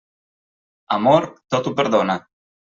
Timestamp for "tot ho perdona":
1.57-2.19